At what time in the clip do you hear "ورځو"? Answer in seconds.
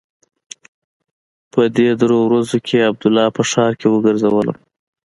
2.25-2.57